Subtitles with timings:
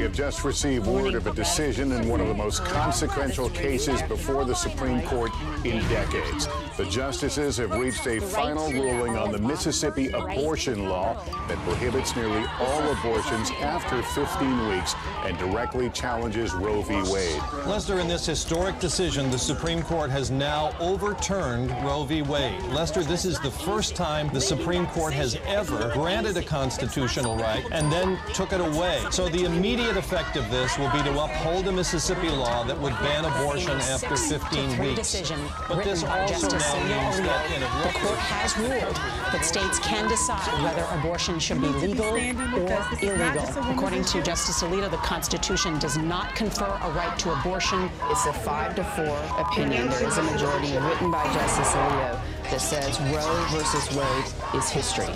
[0.00, 4.00] We have just received word of a decision in one of the most consequential cases
[4.00, 5.30] before the Supreme Court
[5.62, 6.48] in decades.
[6.76, 11.14] The justices have reached a final ruling on the Mississippi abortion law
[11.48, 14.94] that prohibits nearly all abortions after 15 weeks
[15.24, 17.02] and directly challenges Roe v.
[17.12, 17.42] Wade.
[17.66, 22.22] Lester, in this historic decision, the Supreme Court has now overturned Roe v.
[22.22, 22.62] Wade.
[22.70, 27.64] Lester, this is the first time the Supreme Court has ever granted a constitutional right
[27.72, 29.02] and then took it away.
[29.10, 32.94] So the immediate effect of this will be to uphold a Mississippi law that would
[33.00, 35.30] ban abortion after 15 weeks.
[35.68, 38.96] But this also now means that in the court has ruled
[39.32, 43.44] that states can decide whether abortion should be legal or illegal.
[43.70, 47.90] According to Justice Alito, the Constitution does not confer a right to abortion.
[48.10, 49.88] It's a five to four opinion.
[49.88, 52.20] There is a majority written by Justice Alito
[52.50, 55.06] that says Roe versus Wade is history.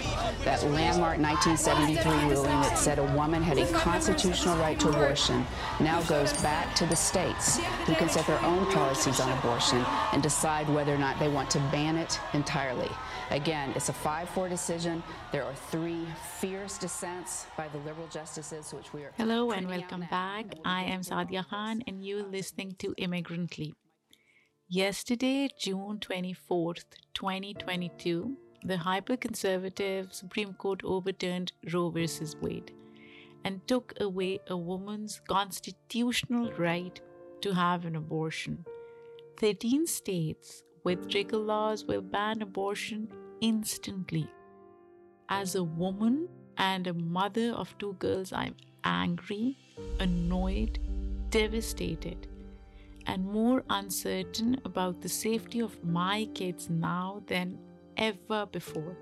[0.45, 5.45] That landmark 1973 ruling that said a woman had a constitutional right to abortion
[5.81, 10.23] now goes back to the states who can set their own policies on abortion and
[10.23, 12.91] decide whether or not they want to ban it entirely.
[13.31, 15.03] Again, it's a 5-4 decision.
[15.33, 16.07] There are three
[16.39, 19.13] fierce dissents by the liberal justices, which we are.
[19.17, 20.47] Hello and welcome back.
[20.65, 23.75] I am Saadia Khan and you're listening to Immigrant Immigrantly.
[24.71, 28.35] Yesterday, June 24th, 2022,
[28.65, 32.09] the hyper-conservative Supreme Court overturned Roe v.
[32.41, 32.73] Wade
[33.45, 36.99] and took away a woman's constitutional right
[37.43, 38.65] to have an abortion.
[39.39, 43.09] 13 states with trigger laws will ban abortion
[43.43, 44.27] instantly.
[45.29, 46.27] As a woman
[46.57, 49.59] and a mother of two girls, I'm angry,
[50.01, 50.79] annoyed,
[51.29, 52.29] devastated,
[53.07, 57.59] and more uncertain about the safety of my kids now than
[57.97, 58.97] ever before.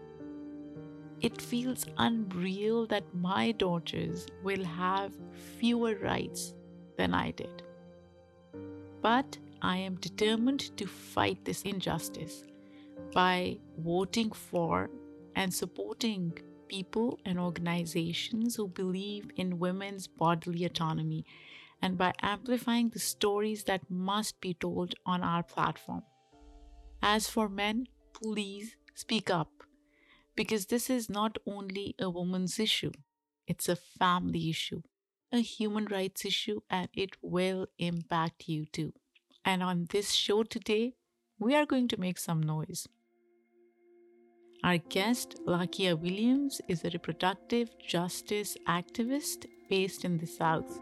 [1.20, 5.12] It feels unreal that my daughters will have
[5.58, 6.54] fewer rights
[6.96, 7.62] than I did.
[9.00, 12.44] But I am determined to fight this injustice
[13.12, 14.90] by voting for
[15.36, 16.36] and supporting
[16.68, 21.24] people and organizations who believe in women's bodily autonomy
[21.82, 26.02] and by amplifying the stories that must be told on our platform.
[27.02, 29.50] As for men, please speak up
[30.36, 32.92] because this is not only a woman's issue,
[33.48, 34.82] it's a family issue,
[35.32, 38.92] a human rights issue, and it will impact you too.
[39.44, 40.94] And on this show today,
[41.38, 42.86] we are going to make some noise.
[44.62, 50.80] Our guest, Lakia Williams, is a reproductive justice activist based in the South.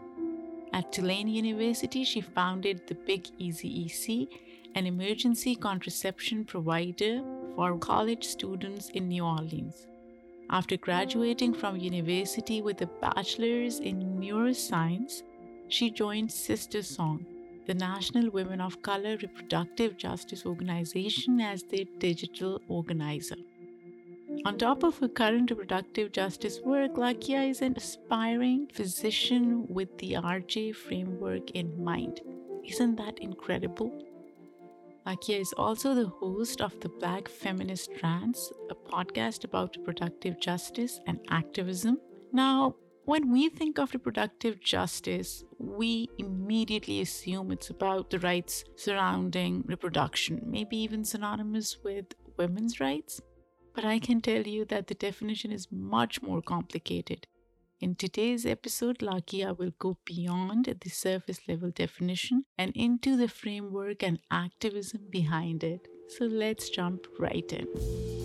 [0.73, 4.29] At Tulane University, she founded the Big Easy EC,
[4.73, 7.21] an emergency contraception provider
[7.55, 9.87] for college students in New Orleans.
[10.49, 15.23] After graduating from university with a bachelor's in neuroscience,
[15.67, 17.25] she joined SisterSong,
[17.67, 23.37] the National Women of Color Reproductive Justice Organization, as their digital organizer.
[24.45, 30.13] On top of her current reproductive justice work, Lakia is an aspiring physician with the
[30.13, 32.21] RJ framework in mind.
[32.63, 33.91] Isn't that incredible?
[35.05, 40.99] Lakia is also the host of the Black Feminist Rants, a podcast about reproductive justice
[41.05, 41.99] and activism.
[42.31, 42.75] Now,
[43.05, 50.41] when we think of reproductive justice, we immediately assume it's about the rights surrounding reproduction,
[50.45, 52.05] maybe even synonymous with
[52.37, 53.21] women's rights.
[53.73, 57.27] But I can tell you that the definition is much more complicated.
[57.79, 64.03] In today's episode, Lakia will go beyond the surface level definition and into the framework
[64.03, 65.87] and activism behind it.
[66.09, 68.20] So let's jump right in.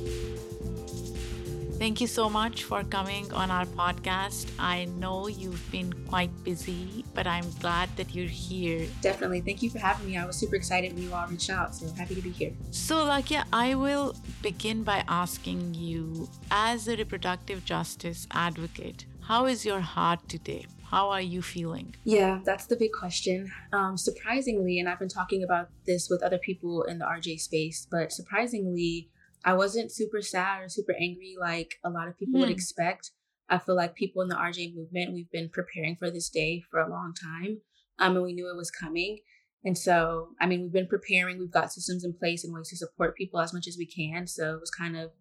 [1.78, 4.50] Thank you so much for coming on our podcast.
[4.58, 8.86] I know you've been quite busy, but I'm glad that you're here.
[9.02, 9.42] Definitely.
[9.42, 10.16] Thank you for having me.
[10.16, 12.52] I was super excited when you all reached out, so happy to be here.
[12.70, 19.66] So, Lakia, I will begin by asking you, as a reproductive justice advocate, how is
[19.66, 20.64] your heart today?
[20.90, 21.94] How are you feeling?
[22.04, 23.52] Yeah, that's the big question.
[23.74, 27.86] Um, surprisingly, and I've been talking about this with other people in the RJ space,
[27.90, 29.10] but surprisingly,
[29.46, 32.52] I wasn't super sad or super angry like a lot of people would Hmm.
[32.54, 33.12] expect.
[33.48, 36.80] I feel like people in the RJ movement, we've been preparing for this day for
[36.80, 37.60] a long time,
[38.00, 39.20] um, and we knew it was coming.
[39.64, 41.38] And so, I mean, we've been preparing.
[41.38, 44.26] We've got systems in place and ways to support people as much as we can.
[44.26, 45.12] So it was kind of,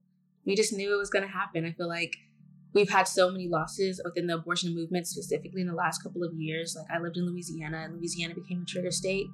[0.45, 1.66] we just knew it was going to happen.
[1.66, 2.16] I feel like
[2.75, 6.33] we've had so many losses within the abortion movement, specifically in the last couple of
[6.33, 6.75] years.
[6.77, 9.27] Like I lived in Louisiana, and Louisiana became a trigger state,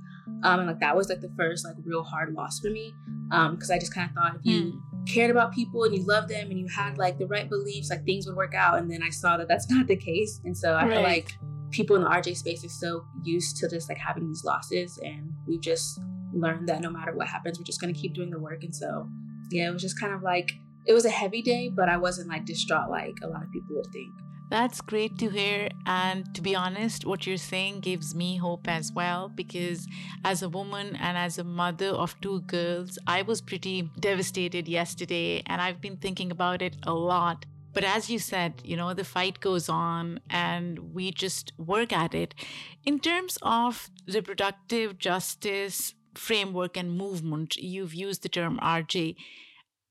[0.43, 2.93] um, and like that was like the first like real hard loss for me,
[3.29, 6.51] because I just kind of thought if you cared about people and you loved them
[6.51, 8.77] and you had like the right beliefs, like things would work out.
[8.77, 11.33] And then I saw that that's not the case, and so I feel like
[11.71, 15.33] people in the RJ space are so used to just like having these losses, and
[15.47, 15.99] we've just
[16.31, 18.63] learned that no matter what happens, we're just gonna keep doing the work.
[18.63, 19.09] And so,
[19.49, 20.53] yeah, it was just kind of like
[20.85, 23.75] it was a heavy day, but I wasn't like distraught like a lot of people
[23.75, 24.11] would think.
[24.51, 25.69] That's great to hear.
[25.85, 29.87] And to be honest, what you're saying gives me hope as well because
[30.25, 35.41] as a woman and as a mother of two girls, I was pretty devastated yesterday
[35.45, 37.45] and I've been thinking about it a lot.
[37.71, 42.13] But as you said, you know, the fight goes on and we just work at
[42.13, 42.35] it.
[42.85, 49.15] In terms of reproductive justice framework and movement, you've used the term RJ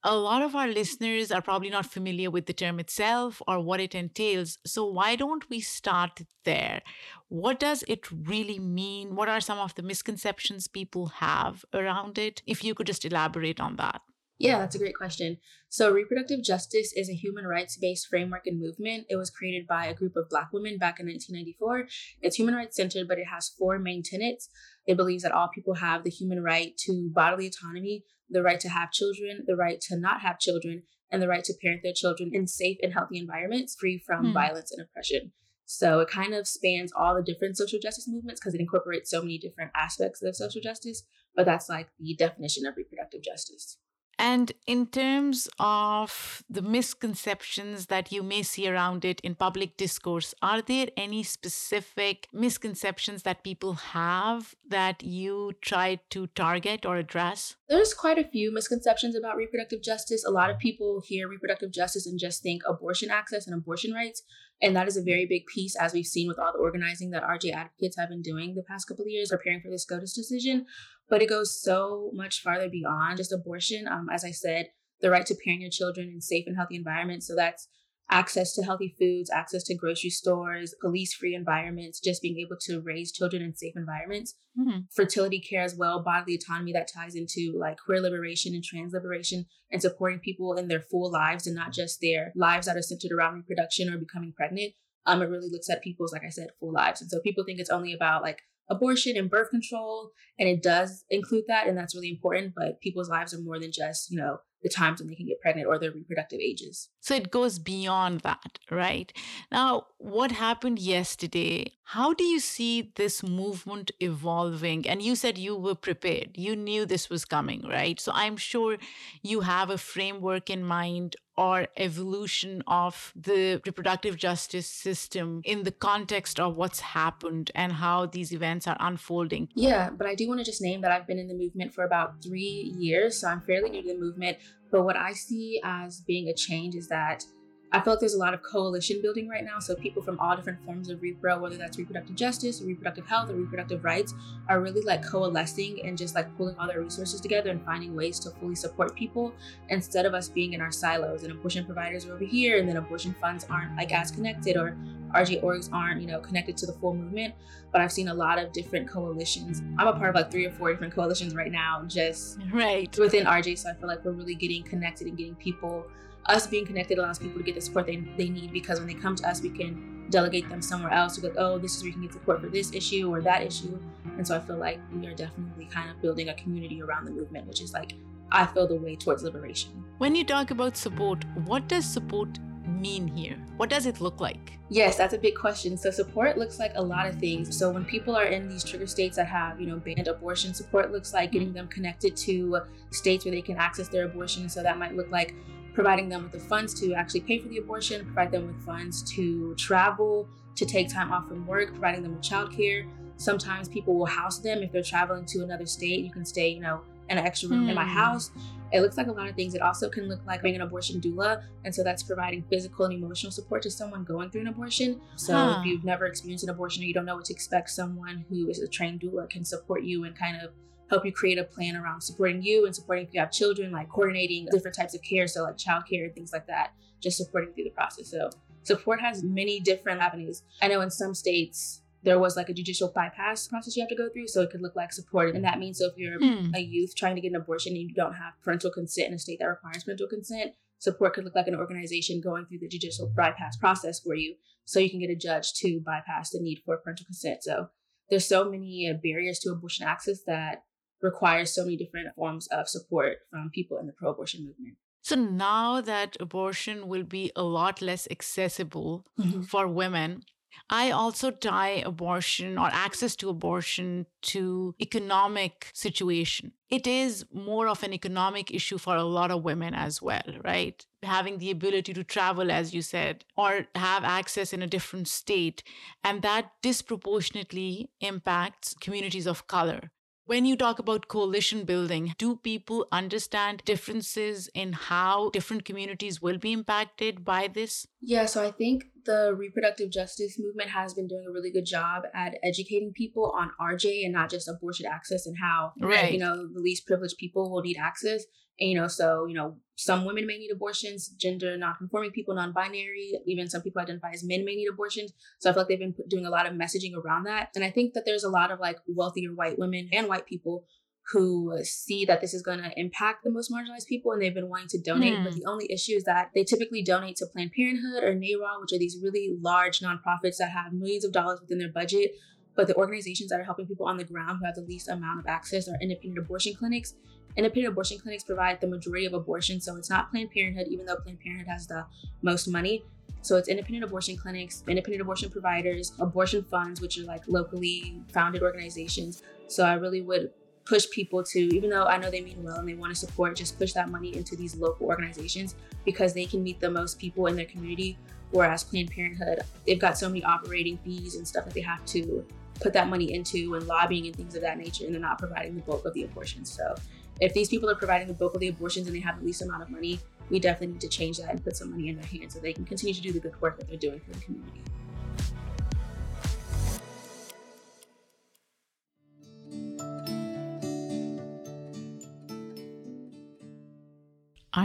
[0.02, 3.81] a lot of our listeners are probably not familiar with the term itself or what
[3.81, 4.58] it entails.
[4.64, 6.81] So, why don't we start there?
[7.29, 9.14] What does it really mean?
[9.14, 12.43] What are some of the misconceptions people have around it?
[12.47, 14.00] If you could just elaborate on that.
[14.41, 15.37] Yeah, that's a great question.
[15.69, 19.05] So, reproductive justice is a human rights based framework and movement.
[19.11, 21.88] It was created by a group of Black women back in 1994.
[22.23, 24.49] It's human rights centered, but it has four main tenets.
[24.87, 28.69] It believes that all people have the human right to bodily autonomy, the right to
[28.69, 32.31] have children, the right to not have children, and the right to parent their children
[32.32, 34.32] in safe and healthy environments free from hmm.
[34.32, 35.32] violence and oppression.
[35.67, 39.23] So it kind of spans all the different social justice movements because it incorporates so
[39.23, 41.05] many different aspects of social justice.
[41.37, 43.79] But that's like the definition of reproductive justice.
[44.19, 50.35] And in terms of the misconceptions that you may see around it in public discourse,
[50.43, 57.56] are there any specific misconceptions that people have that you try to target or address?
[57.70, 60.25] There's quite a few misconceptions about reproductive justice.
[60.25, 64.22] A lot of people hear reproductive justice and just think abortion access and abortion rights.
[64.61, 67.22] And that is a very big piece, as we've seen with all the organizing that
[67.22, 70.67] RJ advocates have been doing the past couple of years, preparing for this SCOTUS decision
[71.11, 73.87] but it goes so much farther beyond just abortion.
[73.87, 74.69] Um, as I said,
[75.00, 77.26] the right to parent your children in safe and healthy environments.
[77.26, 77.69] So that's
[78.10, 82.80] access to healthy foods, access to grocery stores, police free environments, just being able to
[82.80, 84.80] raise children in safe environments, mm-hmm.
[84.94, 89.46] fertility care as well, bodily autonomy that ties into like queer liberation and trans liberation,
[89.70, 93.12] and supporting people in their full lives and not just their lives that are centered
[93.12, 94.72] around reproduction or becoming pregnant.
[95.06, 97.00] Um, it really looks at people's, like I said, full lives.
[97.00, 98.40] And so people think it's only about like
[98.70, 103.10] abortion and birth control and it does include that and that's really important but people's
[103.10, 105.78] lives are more than just you know the times when they can get pregnant or
[105.78, 106.88] their reproductive ages.
[107.00, 109.12] So it goes beyond that right?
[109.50, 111.72] Now what happened yesterday?
[111.84, 114.88] How do you see this movement evolving?
[114.88, 116.30] And you said you were prepared.
[116.34, 117.98] You knew this was coming right?
[118.00, 118.76] So i'm sure
[119.22, 125.72] you have a framework in mind or evolution of the reproductive justice system in the
[125.72, 129.48] context of what's happened and how these events are unfolding.
[129.54, 131.84] Yeah, but I do want to just name that I've been in the movement for
[131.84, 134.37] about three years, so I'm fairly new to the movement.
[134.70, 137.25] But what I see as being a change is that
[137.72, 139.61] I feel like there's a lot of coalition building right now.
[139.61, 143.31] So people from all different forms of repro, whether that's reproductive justice or reproductive health
[143.31, 144.12] or reproductive rights,
[144.49, 148.19] are really like coalescing and just like pulling all their resources together and finding ways
[148.20, 149.32] to fully support people
[149.69, 152.76] instead of us being in our silos and abortion providers are over here and then
[152.76, 154.76] abortion funds aren't like as connected or
[155.14, 157.34] RJ orgs aren't, you know, connected to the full movement.
[157.72, 159.62] But I've seen a lot of different coalitions.
[159.78, 163.26] I'm a part of like three or four different coalitions right now, just right within
[163.26, 163.58] RJ.
[163.58, 165.87] So I feel like we're really getting connected and getting people
[166.26, 168.94] us being connected allows people to get the support they, they need because when they
[168.94, 171.89] come to us, we can delegate them somewhere else to go, oh, this is where
[171.89, 173.79] you can get support for this issue or that issue.
[174.17, 177.12] And so I feel like we are definitely kind of building a community around the
[177.12, 177.94] movement, which is like,
[178.32, 179.84] I feel the way towards liberation.
[179.98, 183.36] When you talk about support, what does support mean here?
[183.56, 184.58] What does it look like?
[184.69, 185.77] Yes, that's a big question.
[185.77, 187.56] So support looks like a lot of things.
[187.56, 190.93] So when people are in these trigger states that have, you know, banned abortion, support
[190.93, 191.56] looks like getting mm-hmm.
[191.56, 192.60] them connected to
[192.91, 194.48] states where they can access their abortion.
[194.48, 195.34] So that might look like
[195.72, 199.03] providing them with the funds to actually pay for the abortion, provide them with funds
[199.15, 202.86] to travel, to take time off from work, providing them with childcare.
[203.17, 206.05] Sometimes people will house them if they're traveling to another state.
[206.05, 207.70] You can stay, you know, in an extra room mm.
[207.70, 207.91] in my hmm.
[207.91, 208.31] house.
[208.72, 209.55] It looks like a lot of things.
[209.55, 211.43] It also can look like being an abortion doula.
[211.65, 215.00] And so that's providing physical and emotional support to someone going through an abortion.
[215.17, 215.56] So huh.
[215.58, 218.48] if you've never experienced an abortion or you don't know what to expect, someone who
[218.48, 220.53] is a trained doula can support you and kind of
[220.91, 223.89] help you create a plan around supporting you and supporting if you have children, like
[223.89, 227.65] coordinating different types of care, so like childcare and things like that, just supporting through
[227.65, 228.11] the process.
[228.11, 228.29] So
[228.65, 230.43] support has many different avenues.
[230.61, 233.94] I know in some states there was like a judicial bypass process you have to
[233.94, 236.53] go through, so it could look like support, and that means so if you're hmm.
[236.55, 239.19] a youth trying to get an abortion and you don't have parental consent in a
[239.19, 243.13] state that requires parental consent, support could look like an organization going through the judicial
[243.17, 246.79] bypass process for you, so you can get a judge to bypass the need for
[246.79, 247.44] parental consent.
[247.44, 247.69] So
[248.09, 250.65] there's so many barriers to abortion access that
[251.02, 254.76] requires so many different forms of support from people in the pro abortion movement.
[255.02, 259.42] So now that abortion will be a lot less accessible mm-hmm.
[259.42, 260.22] for women,
[260.69, 266.52] I also tie abortion or access to abortion to economic situation.
[266.69, 270.84] It is more of an economic issue for a lot of women as well, right?
[271.02, 275.62] Having the ability to travel, as you said, or have access in a different state.
[276.04, 279.90] And that disproportionately impacts communities of color.
[280.24, 286.39] When you talk about coalition building, do people understand differences in how different communities will
[286.39, 287.86] be impacted by this?
[288.00, 292.05] Yeah, so I think the reproductive justice movement has been doing a really good job
[292.14, 296.12] at educating people on RJ and not just abortion access and how right.
[296.12, 298.24] you know the least privileged people will need access.
[298.60, 303.14] And, you know, so you know, some women may need abortions, gender non-conforming people, non-binary,
[303.26, 305.12] even some people identify as men may need abortions.
[305.40, 307.70] So I feel like they've been doing a lot of messaging around that, and I
[307.70, 310.67] think that there's a lot of like wealthier white women and white people
[311.12, 314.48] who see that this is going to impact the most marginalized people and they've been
[314.48, 315.14] wanting to donate.
[315.14, 315.24] Mm.
[315.24, 318.72] But the only issue is that they typically donate to Planned Parenthood or NARAL, which
[318.72, 322.12] are these really large nonprofits that have millions of dollars within their budget.
[322.55, 325.20] But the organizations that are helping people on the ground who have the least amount
[325.20, 326.94] of access are independent abortion clinics.
[327.36, 329.64] Independent abortion clinics provide the majority of abortions.
[329.64, 331.86] So it's not Planned Parenthood, even though Planned Parenthood has the
[332.22, 332.84] most money.
[333.22, 338.43] So it's independent abortion clinics, independent abortion providers, abortion funds, which are like locally founded
[338.43, 339.22] organizations.
[339.46, 340.31] So I really would
[340.70, 343.34] push people to, even though I know they mean well and they want to support,
[343.34, 347.27] just push that money into these local organizations because they can meet the most people
[347.27, 347.98] in their community.
[348.31, 352.24] Whereas Planned Parenthood, they've got so many operating fees and stuff that they have to
[352.60, 355.56] put that money into and lobbying and things of that nature, and they're not providing
[355.56, 356.48] the bulk of the abortions.
[356.53, 356.77] So
[357.20, 359.43] if these people are providing the bulk of the abortions and they have the least
[359.43, 359.98] amount of money,
[360.31, 362.53] we definitely need to change that and put some money in their hands so they
[362.53, 364.62] can continue to do the good work that they're doing for the community.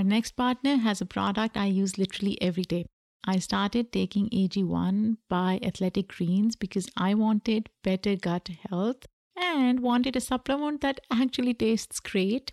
[0.05, 2.85] Next partner has a product I use literally every day.
[3.25, 10.15] I started taking AG1 by Athletic Greens because I wanted better gut health and wanted
[10.15, 12.51] a supplement that actually tastes great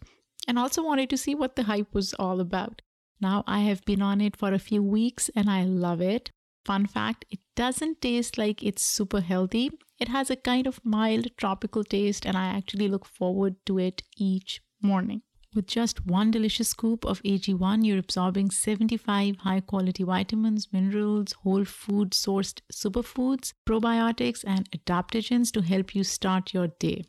[0.49, 2.83] and also wanted to see what the hype was all about.
[3.21, 6.31] Now I have been on it for a few weeks and I love it.
[6.65, 9.71] Fun fact it doesn't taste like it's super healthy.
[9.99, 14.03] It has a kind of mild tropical taste, and I actually look forward to it
[14.17, 15.23] each morning.
[15.55, 21.67] With just one delicious scoop of AG1, you're absorbing 75 high quality vitamins, minerals, whole
[21.67, 27.05] food sourced superfoods, probiotics, and adaptogens to help you start your day.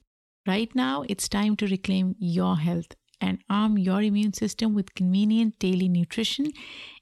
[0.46, 5.58] Right now, it's time to reclaim your health and arm your immune system with convenient
[5.60, 6.52] daily nutrition.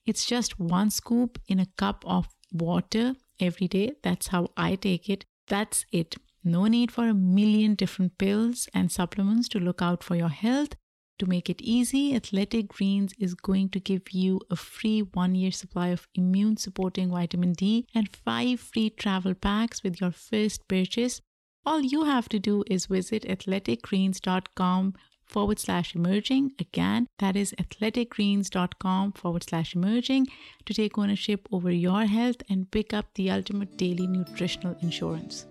[0.05, 3.93] It's just one scoop in a cup of water every day.
[4.03, 5.25] That's how I take it.
[5.48, 6.17] That's it.
[6.43, 10.75] No need for a million different pills and supplements to look out for your health.
[11.21, 15.51] To make it easy, Athletic Greens is going to give you a free one year
[15.51, 21.21] supply of immune supporting vitamin D and five free travel packs with your first purchase.
[21.63, 26.53] All you have to do is visit athleticgreens.com forward slash emerging.
[26.57, 30.25] Again, that is athleticgreens.com forward slash emerging
[30.65, 35.45] to take ownership over your health and pick up the ultimate daily nutritional insurance.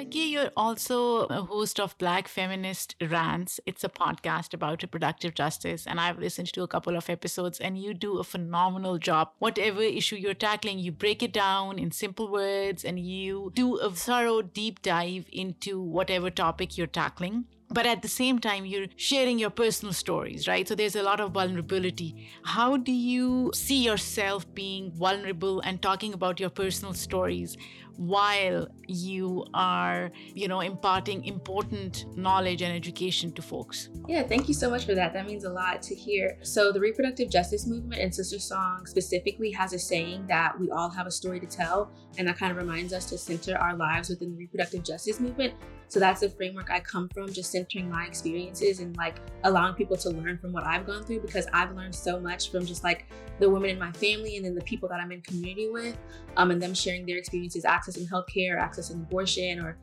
[0.00, 3.60] Aggie, you're also a host of Black Feminist Rants.
[3.66, 7.76] It's a podcast about reproductive justice, and I've listened to a couple of episodes, and
[7.76, 9.32] you do a phenomenal job.
[9.40, 13.90] Whatever issue you're tackling, you break it down in simple words and you do a
[13.90, 19.38] thorough deep dive into whatever topic you're tackling but at the same time you're sharing
[19.38, 24.52] your personal stories right so there's a lot of vulnerability how do you see yourself
[24.54, 27.56] being vulnerable and talking about your personal stories
[28.00, 33.90] while you are you know imparting important knowledge and education to folks.
[34.08, 35.12] Yeah thank you so much for that.
[35.12, 36.38] That means a lot to hear.
[36.40, 41.06] So the reproductive justice movement and SisterSong specifically has a saying that we all have
[41.06, 44.30] a story to tell and that kind of reminds us to center our lives within
[44.30, 45.52] the reproductive justice movement.
[45.90, 49.96] So that's the framework I come from, just centering my experiences and like allowing people
[49.96, 53.06] to learn from what I've gone through because I've learned so much from just like
[53.40, 55.98] the women in my family and then the people that I'm in community with,
[56.36, 59.76] um, and them sharing their experiences accessing healthcare, accessing abortion, or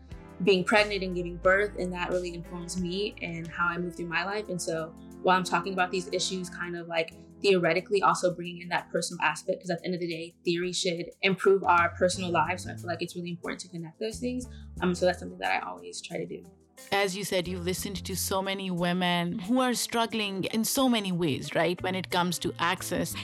[0.44, 1.78] being pregnant and giving birth.
[1.78, 4.50] And that really informs me and how I move through my life.
[4.50, 8.70] And so while I'm talking about these issues, kind of like theoretically also bringing in
[8.70, 12.32] that personal aspect because at the end of the day theory should improve our personal
[12.32, 14.48] lives so i feel like it's really important to connect those things
[14.82, 16.44] um so that's something that i always try to do
[16.92, 21.12] as you said, you've listened to so many women who are struggling in so many
[21.12, 21.82] ways, right?
[21.82, 23.16] When it comes to access.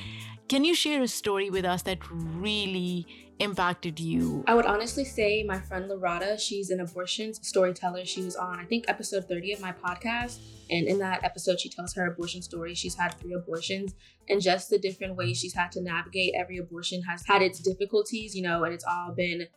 [0.50, 3.06] Can you share a story with us that really
[3.40, 4.44] impacted you?
[4.48, 8.06] I would honestly say my friend Larada, she's an abortion storyteller.
[8.06, 10.40] She was on, I think, episode 30 of my podcast.
[10.70, 12.74] And in that episode, she tells her abortion story.
[12.74, 13.94] She's had three abortions
[14.30, 16.34] and just the different ways she's had to navigate.
[16.38, 19.48] Every abortion has had its difficulties, you know, and it's all been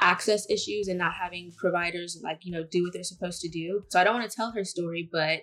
[0.00, 3.84] access issues and not having providers like, you know, do what they're supposed to do.
[3.88, 5.40] So I don't want to tell her story, but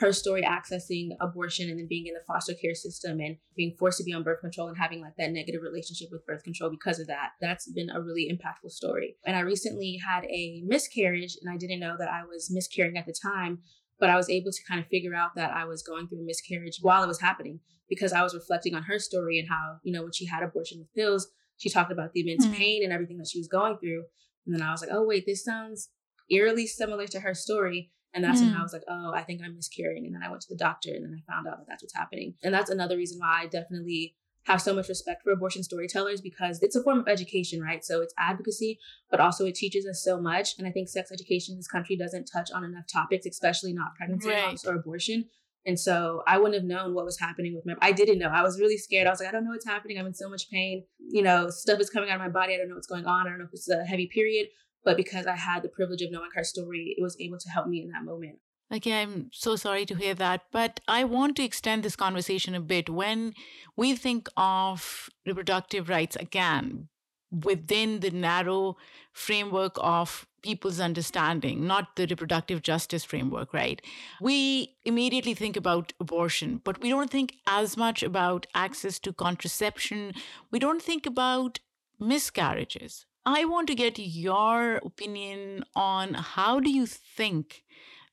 [0.00, 3.98] her story accessing abortion and then being in the foster care system and being forced
[3.98, 6.98] to be on birth control and having like that negative relationship with birth control because
[6.98, 7.30] of that.
[7.40, 9.16] That's been a really impactful story.
[9.26, 13.04] And I recently had a miscarriage and I didn't know that I was miscarrying at
[13.04, 13.58] the time,
[13.98, 16.24] but I was able to kind of figure out that I was going through a
[16.24, 19.92] miscarriage while it was happening because I was reflecting on her story and how, you
[19.92, 21.28] know, when she had abortion with pills,
[21.58, 22.54] she talked about the immense mm-hmm.
[22.54, 24.04] pain and everything that she was going through.
[24.46, 25.90] And then I was like, oh, wait, this sounds
[26.30, 27.90] eerily similar to her story.
[28.12, 28.46] And that's mm.
[28.46, 28.62] when I mm.
[28.62, 30.06] was like, oh, I think I'm miscarrying.
[30.06, 31.94] And then I went to the doctor and then I found out that that's what's
[31.94, 32.34] happening.
[32.42, 36.62] And that's another reason why I definitely have so much respect for abortion storytellers because
[36.62, 37.84] it's a form of education, right?
[37.84, 38.78] So it's advocacy,
[39.10, 40.58] but also it teaches us so much.
[40.58, 43.94] And I think sex education in this country doesn't touch on enough topics, especially not
[43.96, 44.48] pregnancy right.
[44.48, 45.26] loss or abortion.
[45.66, 48.28] And so I wouldn't have known what was happening with my I didn't know.
[48.28, 49.06] I was really scared.
[49.06, 49.98] I was like, I don't know what's happening.
[49.98, 50.84] I'm in so much pain.
[50.98, 52.54] You know, stuff is coming out of my body.
[52.54, 53.26] I don't know what's going on.
[53.26, 54.48] I don't know if it's a heavy period.
[54.84, 57.66] But because I had the privilege of knowing her story, it was able to help
[57.66, 58.38] me in that moment.
[58.72, 60.42] Okay, I'm so sorry to hear that.
[60.52, 62.88] But I want to extend this conversation a bit.
[62.88, 63.34] When
[63.76, 66.88] we think of reproductive rights, again,
[67.30, 68.76] within the narrow
[69.12, 73.82] framework of people's understanding, not the reproductive justice framework, right?
[74.20, 80.14] We immediately think about abortion, but we don't think as much about access to contraception.
[80.50, 81.58] We don't think about
[81.98, 83.06] miscarriages.
[83.30, 87.64] I want to get your opinion on how do you think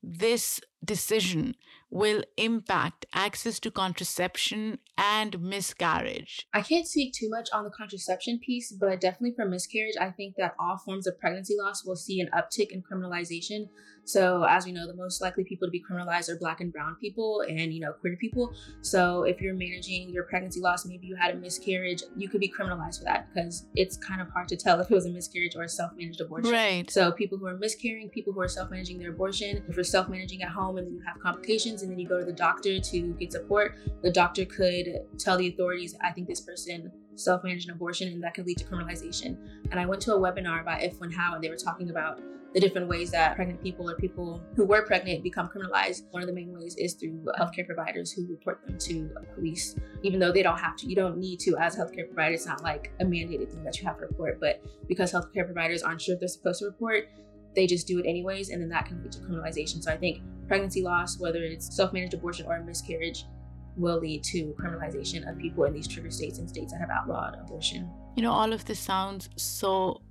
[0.02, 1.56] this decision
[1.90, 6.46] will impact access to contraception and miscarriage?
[6.52, 10.36] I can't speak too much on the contraception piece, but definitely for miscarriage, I think
[10.36, 13.68] that all forms of pregnancy loss will see an uptick in criminalization
[14.08, 16.96] so as we know, the most likely people to be criminalized are black and brown
[16.98, 18.54] people and, you know, queer people.
[18.80, 22.48] So if you're managing your pregnancy loss, maybe you had a miscarriage, you could be
[22.48, 25.56] criminalized for that because it's kind of hard to tell if it was a miscarriage
[25.56, 26.50] or a self-managed abortion.
[26.50, 26.90] Right.
[26.90, 30.48] So people who are miscarrying, people who are self-managing their abortion, if you're self-managing at
[30.48, 33.32] home and then you have complications and then you go to the doctor to get
[33.32, 34.86] support, the doctor could
[35.18, 38.64] tell the authorities, I think this person self-managed an abortion and that could lead to
[38.64, 39.36] criminalization.
[39.70, 42.20] And I went to a webinar by If When How and they were talking about
[42.54, 46.04] the different ways that pregnant people or people who were pregnant become criminalized.
[46.12, 50.18] One of the main ways is through healthcare providers who report them to police, even
[50.18, 50.86] though they don't have to.
[50.86, 52.34] You don't need to as a healthcare provider.
[52.34, 55.82] It's not like a mandated thing that you have to report, but because healthcare providers
[55.82, 57.10] aren't sure if they're supposed to report,
[57.54, 59.82] they just do it anyways, and then that can lead to criminalization.
[59.82, 63.24] So I think pregnancy loss, whether it's self-managed abortion or a miscarriage,
[63.78, 67.36] will lead to criminalization of people in these trigger states and states that have outlawed
[67.40, 67.90] abortion.
[68.16, 70.02] You know, all of this sounds so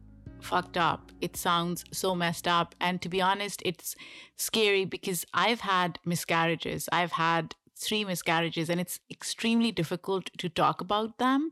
[0.42, 1.12] fucked up.
[1.22, 2.76] It sounds so messed up.
[2.80, 3.96] And to be honest, it's
[4.36, 6.88] scary because I've had miscarriages.
[6.92, 11.52] I've had three miscarriages, and it's extremely difficult to talk about them.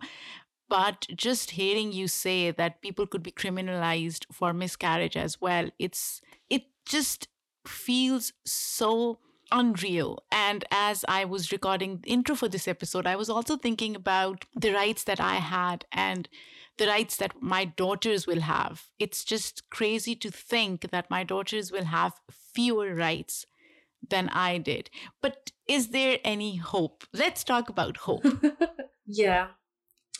[0.67, 6.21] But just hearing you say that people could be criminalized for miscarriage as well, it's
[6.49, 7.27] it just
[7.67, 9.19] feels so
[9.55, 10.21] unreal.
[10.31, 14.43] And as I was recording the intro for this episode, I was also thinking about
[14.53, 16.27] the rights that I had and
[16.77, 18.89] the rights that my daughters will have.
[18.99, 22.19] It's just crazy to think that my daughters will have
[22.53, 23.45] fewer rights
[24.07, 24.89] than I did.
[25.21, 27.05] But is there any hope?
[27.13, 28.25] Let's talk about hope.
[29.07, 29.47] yeah.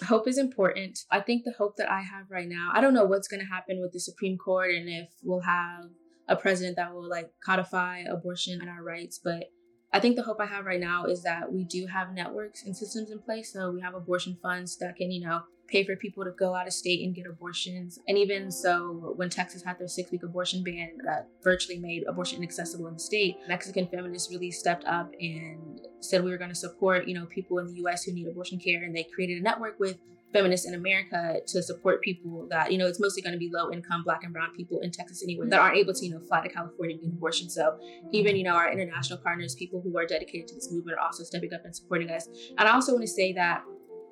[0.08, 1.00] Hope is important.
[1.12, 3.46] I think the hope that I have right now, I don't know what's going to
[3.46, 5.90] happen with the Supreme Court and if we'll have
[6.28, 9.46] a president that will like codify abortion and our rights, but
[9.94, 12.76] I think the hope I have right now is that we do have networks and
[12.76, 13.54] systems in place.
[13.54, 16.68] So we have abortion funds that can, you know, pay for people to go out
[16.68, 17.98] of state and get abortions.
[18.08, 22.40] And even so, when Texas had their six week abortion ban that virtually made abortion
[22.40, 26.56] inaccessible in the state, Mexican feminists really stepped up and said we were going to
[26.56, 28.84] support, you know, people in the US who need abortion care.
[28.84, 29.98] And they created a network with
[30.36, 33.72] feminists in America to support people that, you know, it's mostly going to be low
[33.72, 36.42] income black and brown people in Texas anyway that aren't able to, you know, fly
[36.42, 37.50] to California and get abortion.
[37.50, 37.80] So
[38.12, 41.24] even, you know, our international partners, people who are dedicated to this movement are also
[41.24, 42.28] stepping up and supporting us.
[42.58, 43.64] And I also want to say that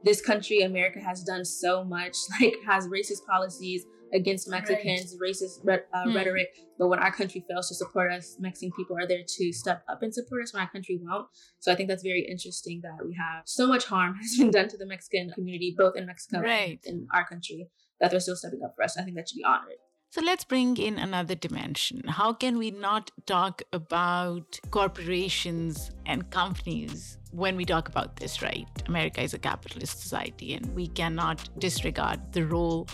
[0.03, 5.32] this country, America, has done so much, like has racist policies against Mexicans, right.
[5.32, 6.15] racist uh, hmm.
[6.15, 6.49] rhetoric.
[6.78, 10.02] But when our country fails to support us, Mexican people are there to step up
[10.02, 11.28] and support us when our country won't.
[11.60, 14.67] So I think that's very interesting that we have so much harm has been done
[14.69, 16.80] to the Mexican community, both in Mexico right.
[16.86, 17.67] and in our country,
[17.99, 18.97] that they're still stepping up for us.
[18.97, 19.78] I think that should be honored.
[20.13, 22.04] So let's bring in another dimension.
[22.08, 28.67] How can we not talk about corporations and companies when we talk about this, right?
[28.88, 32.88] America is a capitalist society and we cannot disregard the role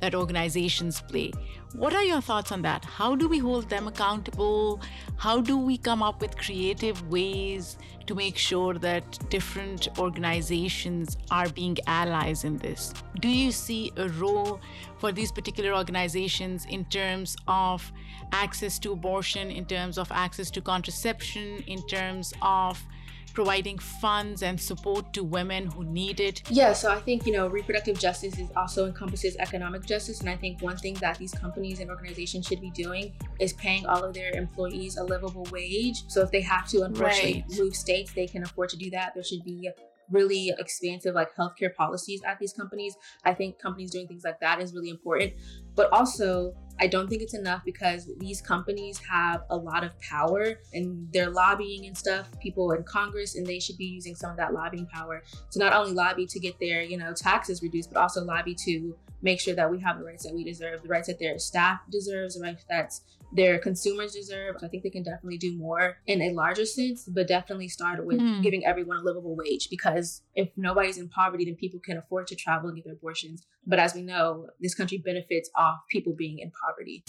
[0.00, 1.32] that organizations play.
[1.74, 2.84] What are your thoughts on that?
[2.84, 4.80] How do we hold them accountable?
[5.16, 11.48] How do we come up with creative ways to make sure that different organizations are
[11.50, 12.92] being allies in this?
[13.20, 14.60] Do you see a role
[14.98, 17.92] for these particular organizations in terms of
[18.32, 22.84] access to abortion, in terms of access to contraception, in terms of
[23.32, 26.42] providing funds and support to women who need it?
[26.50, 30.20] Yeah, so I think, you know, reproductive justice is also encompasses economic justice.
[30.20, 33.86] And I think one thing that these companies and organizations should be doing is paying
[33.86, 36.04] all of their employees a livable wage.
[36.08, 37.58] So if they have to, unfortunately, right.
[37.58, 39.14] move states, they can afford to do that.
[39.14, 39.70] There should be
[40.10, 42.96] really expansive like healthcare policies at these companies.
[43.24, 45.34] I think companies doing things like that is really important.
[45.74, 50.54] But also, I don't think it's enough because these companies have a lot of power
[50.72, 54.38] and they're lobbying and stuff, people in Congress, and they should be using some of
[54.38, 58.00] that lobbying power to not only lobby to get their, you know, taxes reduced, but
[58.00, 61.08] also lobby to make sure that we have the rights that we deserve, the rights
[61.08, 62.92] that their staff deserves, the rights that
[63.32, 64.56] their consumers deserve.
[64.62, 68.18] I think they can definitely do more in a larger sense, but definitely start with
[68.18, 68.42] mm.
[68.42, 72.34] giving everyone a livable wage because if nobody's in poverty, then people can afford to
[72.34, 73.46] travel and get their abortions.
[73.66, 77.04] But as we know, this country benefits off people being in poverty.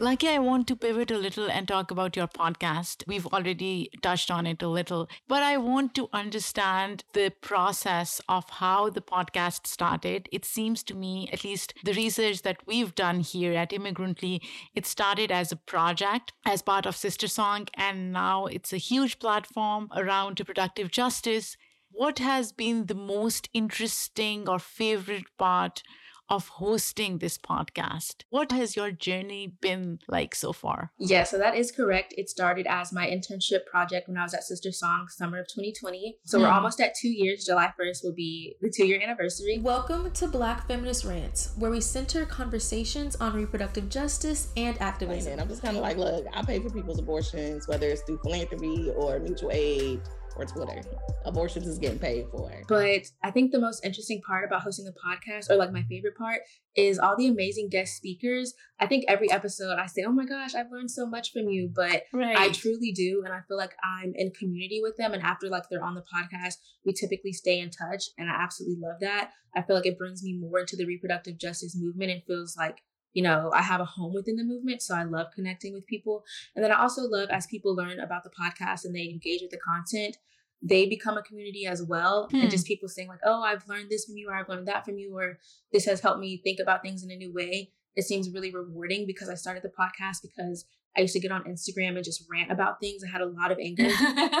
[0.00, 3.06] Lakia, I want to pivot a little and talk about your podcast.
[3.06, 8.50] We've already touched on it a little, but I want to understand the process of
[8.50, 10.28] how the podcast started.
[10.32, 14.42] It seems to me, at least the research that we've done here at Immigrantly,
[14.74, 19.88] it started as a project as part of SisterSong, and now it's a huge platform
[19.94, 21.56] around reproductive justice.
[21.92, 25.84] What has been the most interesting or favorite part?
[26.28, 28.22] Of hosting this podcast.
[28.30, 30.90] What has your journey been like so far?
[30.98, 32.14] Yeah, so that is correct.
[32.16, 36.18] It started as my internship project when I was at SisterSong summer of 2020.
[36.24, 36.42] So mm.
[36.42, 36.54] we're hmm.
[36.54, 37.44] almost at two years.
[37.44, 39.58] July 1st will be the two year anniversary.
[39.58, 45.32] Welcome to Black Feminist Rants, where we center conversations on reproductive justice and activism.
[45.32, 48.18] And I'm just kind of like, look, I pay for people's abortions, whether it's through
[48.18, 50.00] philanthropy or mutual aid
[50.36, 50.82] or Twitter.
[51.24, 52.50] Abortions is getting paid for.
[52.68, 56.16] But I think the most interesting part about hosting the podcast, or like my favorite
[56.16, 56.40] part,
[56.76, 58.52] is all the amazing guest speakers.
[58.80, 61.70] I think every episode I say, Oh my gosh, I've learned so much from you.
[61.74, 62.36] But right.
[62.36, 63.22] I truly do.
[63.24, 65.12] And I feel like I'm in community with them.
[65.12, 68.04] And after like they're on the podcast, we typically stay in touch.
[68.18, 69.30] And I absolutely love that.
[69.56, 72.82] I feel like it brings me more into the reproductive justice movement and feels like
[73.14, 74.82] you know, I have a home within the movement.
[74.82, 76.24] So I love connecting with people.
[76.54, 79.52] And then I also love as people learn about the podcast and they engage with
[79.52, 80.18] the content,
[80.60, 82.28] they become a community as well.
[82.30, 82.40] Hmm.
[82.40, 84.84] And just people saying, like, oh, I've learned this from you, or I've learned that
[84.84, 85.38] from you, or
[85.72, 87.70] this has helped me think about things in a new way.
[87.96, 90.64] It seems really rewarding because I started the podcast because
[90.96, 93.02] I used to get on Instagram and just rant about things.
[93.04, 93.90] I had a lot of anger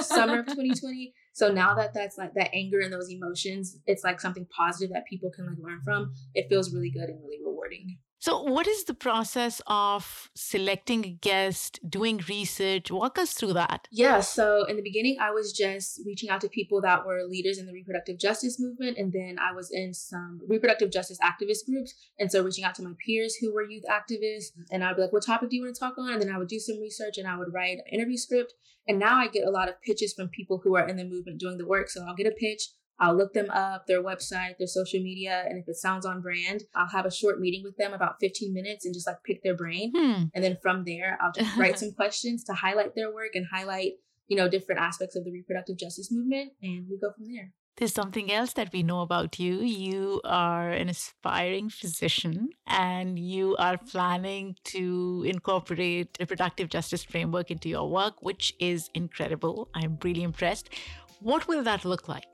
[0.00, 1.12] summer of 2020.
[1.32, 5.04] So now that that's like that anger and those emotions, it's like something positive that
[5.06, 6.12] people can like learn from.
[6.34, 7.98] It feels really good and really rewarding.
[8.24, 12.90] So, what is the process of selecting a guest, doing research?
[12.90, 13.86] Walk us through that.
[13.92, 14.20] Yeah.
[14.20, 17.66] So, in the beginning, I was just reaching out to people that were leaders in
[17.66, 18.96] the reproductive justice movement.
[18.96, 21.92] And then I was in some reproductive justice activist groups.
[22.18, 24.52] And so, reaching out to my peers who were youth activists.
[24.70, 26.14] And I'd be like, what topic do you want to talk on?
[26.14, 28.54] And then I would do some research and I would write an interview script.
[28.88, 31.40] And now I get a lot of pitches from people who are in the movement
[31.40, 31.90] doing the work.
[31.90, 32.70] So, I'll get a pitch.
[32.98, 36.62] I'll look them up, their website, their social media, and if it sounds on brand,
[36.74, 39.56] I'll have a short meeting with them about 15 minutes and just like pick their
[39.56, 39.92] brain.
[39.94, 40.24] Hmm.
[40.34, 43.92] And then from there, I'll just write some questions to highlight their work and highlight,
[44.28, 47.52] you know, different aspects of the reproductive justice movement, and we go from there.
[47.76, 49.56] There's something else that we know about you.
[49.56, 57.68] You are an aspiring physician and you are planning to incorporate reproductive justice framework into
[57.68, 59.70] your work, which is incredible.
[59.74, 60.70] I'm really impressed.
[61.18, 62.26] What will that look like?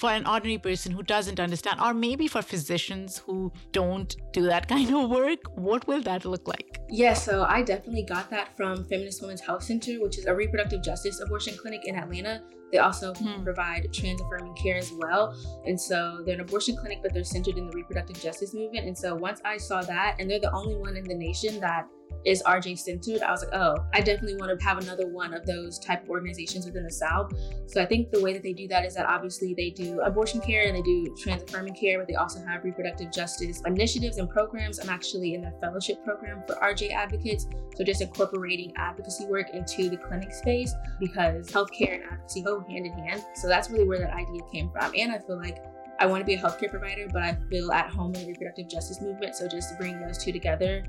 [0.00, 4.66] For an ordinary person who doesn't understand, or maybe for physicians who don't do that
[4.74, 6.80] kind of work, what will that look like?
[6.88, 10.82] Yeah, so I definitely got that from Feminist Women's Health Center, which is a reproductive
[10.82, 12.42] justice abortion clinic in Atlanta.
[12.72, 13.42] They also hmm.
[13.42, 15.36] provide trans affirming care as well.
[15.66, 18.86] And so they're an abortion clinic, but they're centered in the reproductive justice movement.
[18.86, 21.86] And so once I saw that, and they're the only one in the nation that
[22.24, 25.46] is RJ centered, I was like, oh, I definitely want to have another one of
[25.46, 27.32] those type of organizations within the South.
[27.66, 30.40] So I think the way that they do that is that obviously they do abortion
[30.40, 34.28] care and they do trans affirming care, but they also have reproductive justice initiatives and
[34.28, 34.78] programs.
[34.78, 37.46] I'm actually in the fellowship program for RJ advocates.
[37.76, 42.86] So just incorporating advocacy work into the clinic space because healthcare and advocacy go hand
[42.86, 43.24] in hand.
[43.34, 44.92] So that's really where that idea came from.
[44.96, 45.58] And I feel like
[46.00, 48.68] I want to be a healthcare provider, but I feel at home in the reproductive
[48.68, 49.34] justice movement.
[49.36, 50.82] So just bringing those two together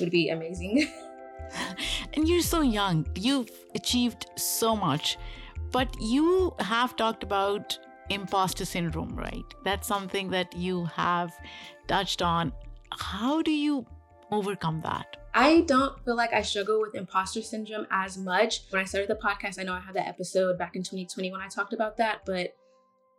[0.00, 0.88] would be amazing.
[2.14, 3.06] and you're so young.
[3.14, 5.18] You've achieved so much,
[5.72, 7.78] but you have talked about
[8.10, 9.44] imposter syndrome, right?
[9.64, 11.32] That's something that you have
[11.88, 12.52] touched on.
[12.90, 13.86] How do you
[14.30, 15.16] overcome that?
[15.34, 18.62] I don't feel like I struggle with imposter syndrome as much.
[18.70, 21.42] When I started the podcast, I know I had that episode back in 2020 when
[21.42, 22.54] I talked about that, but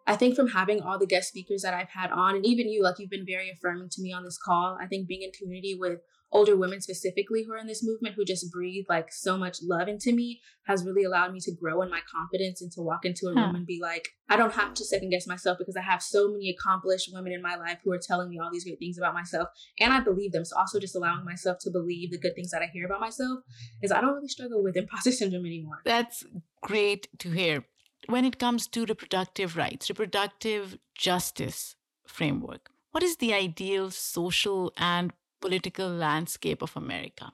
[0.08, 2.82] I think from having all the guest speakers that I've had on, and even you,
[2.82, 4.78] like you've been very affirming to me on this call.
[4.82, 6.00] I think being in community with
[6.32, 9.88] older women specifically who are in this movement who just breathe like so much love
[9.88, 13.28] into me has really allowed me to grow in my confidence and to walk into
[13.28, 13.40] a huh.
[13.40, 16.30] room and be like, I don't have to second guess myself because I have so
[16.30, 19.13] many accomplished women in my life who are telling me all these great things about
[19.13, 19.48] myself
[19.80, 20.44] and I believe them.
[20.44, 23.40] So also just allowing myself to believe the good things that I hear about myself
[23.82, 25.80] is I don't really struggle with imposter syndrome anymore.
[25.86, 26.26] That's
[26.62, 27.66] great to hear.
[28.08, 35.13] When it comes to reproductive rights, reproductive justice framework, what is the ideal social and
[35.41, 37.32] political landscape of America?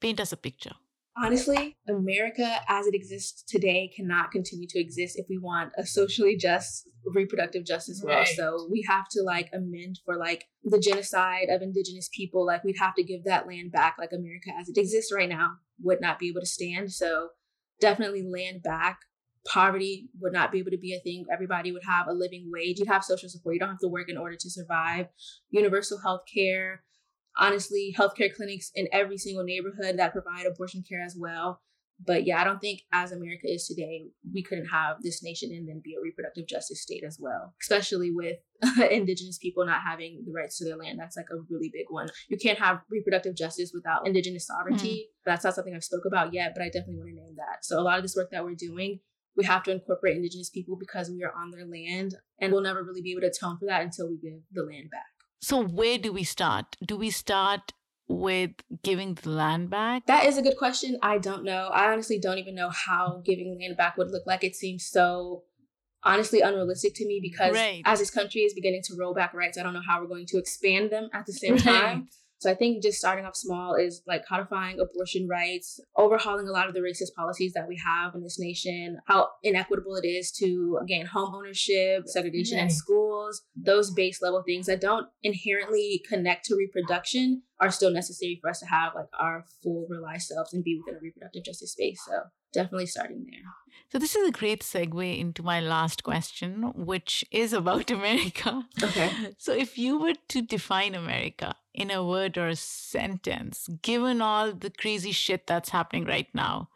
[0.00, 0.74] Paint us a picture.
[1.16, 6.36] Honestly, America as it exists today cannot continue to exist if we want a socially
[6.36, 8.18] just reproductive justice world.
[8.18, 8.36] Right.
[8.36, 12.44] So we have to like amend for like the genocide of indigenous people.
[12.44, 13.94] Like we'd have to give that land back.
[13.96, 16.92] Like America as it exists right now would not be able to stand.
[16.92, 17.28] So
[17.80, 18.98] definitely land back.
[19.46, 21.26] Poverty would not be able to be a thing.
[21.32, 22.80] Everybody would have a living wage.
[22.80, 23.54] You'd have social support.
[23.54, 25.06] You don't have to work in order to survive.
[25.50, 26.82] Universal health care
[27.38, 31.60] honestly healthcare clinics in every single neighborhood that provide abortion care as well.
[32.04, 35.68] But yeah, I don't think as America is today, we couldn't have this nation and
[35.68, 38.38] then be a reproductive justice state as well, especially with
[38.90, 40.98] indigenous people not having the rights to their land.
[40.98, 42.08] That's like a really big one.
[42.28, 45.06] You can't have reproductive justice without indigenous sovereignty.
[45.06, 45.30] Mm-hmm.
[45.30, 47.64] That's not something I've spoke about yet, but I definitely want to name that.
[47.64, 48.98] So a lot of this work that we're doing,
[49.36, 52.82] we have to incorporate indigenous people because we are on their land and we'll never
[52.82, 55.13] really be able to atone for that until we give the land back.
[55.44, 56.74] So, where do we start?
[56.82, 57.74] Do we start
[58.08, 58.52] with
[58.82, 60.06] giving the land back?
[60.06, 60.98] That is a good question.
[61.02, 61.68] I don't know.
[61.70, 64.42] I honestly don't even know how giving land back would look like.
[64.42, 65.42] It seems so
[66.02, 67.82] honestly unrealistic to me because right.
[67.84, 70.24] as this country is beginning to roll back rights, I don't know how we're going
[70.28, 72.08] to expand them at the same time.
[72.38, 76.68] So I think just starting off small is like codifying abortion rights, overhauling a lot
[76.68, 80.78] of the racist policies that we have in this nation, how inequitable it is to
[80.86, 86.56] gain home ownership, segregation in schools, those base level things that don't inherently connect to
[86.56, 90.78] reproduction are still necessary for us to have like our full realized selves and be
[90.84, 92.00] within a reproductive justice space.
[92.06, 92.14] So
[92.54, 93.42] definitely starting there.
[93.94, 98.66] So this is a great segue into my last question, which is about America.
[98.82, 99.10] Okay.
[99.38, 104.52] So if you were to define America in a word or a sentence, given all
[104.52, 106.70] the crazy shit that's happening right now,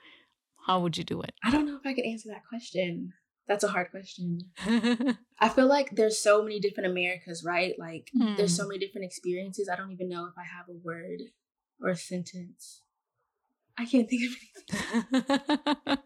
[0.67, 1.33] how would you do it?
[1.43, 3.15] I don't know if I could answer that question.
[3.49, 4.41] That's a hard question.
[5.41, 7.75] I feel like there's so many different Americas, right?
[7.79, 8.37] Like mm.
[8.37, 8.69] there's so hmm.
[8.69, 9.71] many different experiences.
[9.73, 11.23] I don't even know if I have a word
[11.81, 12.83] or a sentence.
[13.79, 14.37] I can't think of
[14.73, 15.99] anything.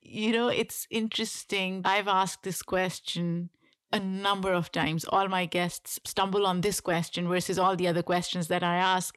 [0.02, 1.82] you know, it's interesting.
[1.84, 3.50] I've asked this question
[3.92, 5.04] a number of times.
[5.04, 9.14] All my guests stumble on this question versus all the other questions that I ask.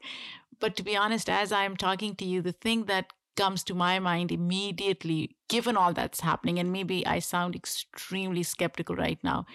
[0.60, 3.98] But to be honest, as I'm talking to you, the thing that comes to my
[4.00, 9.46] mind immediately, given all that's happening, and maybe I sound extremely skeptical right now,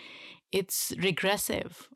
[0.51, 1.89] it's regressive.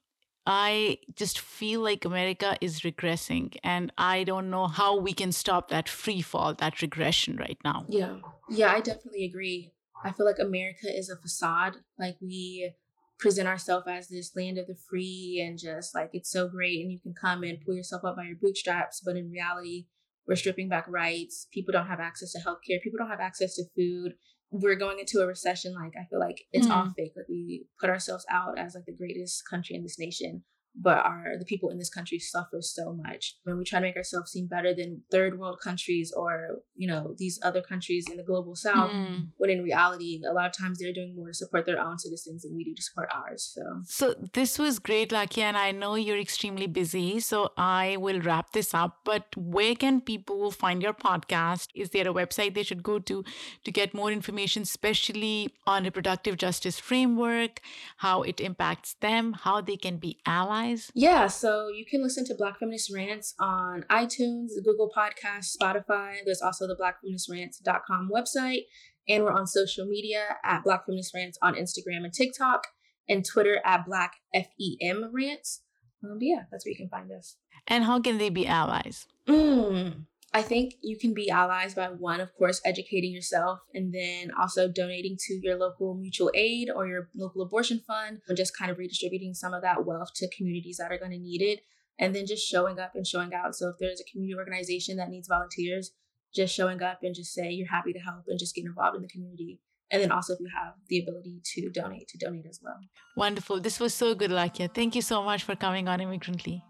[0.50, 5.70] I just feel like America is regressing, and I don't know how we can stop
[5.70, 7.86] that free fall, that regression right now.
[7.90, 8.16] Yeah.
[8.50, 9.74] Yeah, I definitely agree.
[10.06, 11.76] I feel like America is a facade.
[12.00, 12.74] Like we
[13.20, 16.92] present ourselves as this land of the free and just like it's so great and
[16.92, 19.02] you can come and pull yourself up by your bootstraps.
[19.04, 19.88] But in reality,
[20.28, 21.48] we're stripping back rights.
[21.52, 22.82] People don't have access to healthcare.
[22.82, 24.14] People don't have access to food.
[24.52, 25.74] We're going into a recession.
[25.74, 26.72] Like I feel like it's mm.
[26.72, 27.14] all fake.
[27.16, 30.44] Like we put ourselves out as like the greatest country in this nation,
[30.80, 33.36] but our the people in this country suffer so much.
[33.44, 37.16] When we try to make ourselves seem better than third world countries or you know
[37.18, 39.28] these other countries in the global south mm.
[39.38, 42.44] when in reality a lot of times they're doing more to support their own citizens
[42.44, 43.62] than we do to support ours so.
[43.86, 48.54] So this was great Lakia and I know you're extremely busy so I will wrap
[48.54, 51.68] this up but where can people find your podcast?
[51.76, 53.24] Is there a website they should go to
[53.63, 57.62] to get more information especially on the reproductive justice framework
[57.98, 60.92] how it impacts them how they can be allies guys?
[60.94, 66.18] Yeah, so you can listen to Black Feminist Rants on iTunes, Google Podcasts, Spotify.
[66.26, 68.64] There's also the blackfeministrants.com website.
[69.10, 72.68] And we're on social media at Black Feminist Rants on Instagram and TikTok,
[73.08, 75.62] and Twitter at Black FEM Rants.
[76.04, 77.38] Um, yeah, that's where you can find us.
[77.68, 79.08] And how can they be allies?
[79.28, 84.32] Mm, I think you can be allies by one, of course, educating yourself and then
[84.38, 88.70] also donating to your local mutual aid or your local abortion fund and just kind
[88.70, 91.62] of redistributing some of that wealth to communities that are going to need it.
[92.00, 93.56] And then just showing up and showing out.
[93.56, 95.92] So if there's a community organization that needs volunteers,
[96.36, 99.02] just showing up and just say you're happy to help and just get involved in
[99.02, 99.60] the community.
[99.90, 102.78] And then also if you have the ability to donate, to donate as well.
[103.16, 103.62] Wonderful.
[103.62, 104.72] This was so good, Lakia.
[104.72, 106.62] Thank you so much for coming on Immigrantly.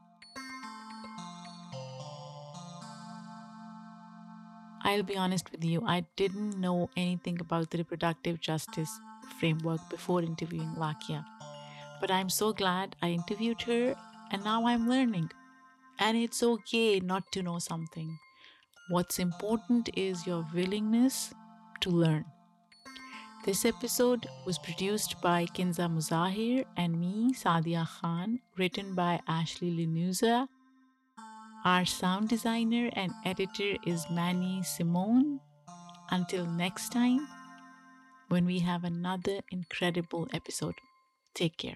[4.88, 9.02] I'll be honest with you, I didn't know anything about the reproductive justice
[9.38, 11.26] framework before interviewing Lakia.
[12.00, 13.96] But I'm so glad I interviewed her
[14.32, 15.30] and now I'm learning.
[16.00, 18.18] And it's okay not to know something.
[18.88, 21.34] What's important is your willingness
[21.82, 22.24] to learn.
[23.44, 30.48] This episode was produced by Kinza Muzahir and me, Saadia Khan, written by Ashley Linuza
[31.68, 35.42] our sound designer and editor is Manny Simone.
[36.12, 37.28] Until next time,
[38.30, 40.76] when we have another incredible episode,
[41.34, 41.76] take care.